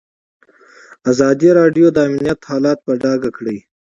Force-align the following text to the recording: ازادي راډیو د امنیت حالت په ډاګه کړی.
ازادي 1.11 1.49
راډیو 1.59 1.87
د 1.91 1.97
امنیت 2.07 2.39
حالت 2.49 2.77
په 2.85 2.91
ډاګه 3.01 3.29
کړی. 3.37 3.57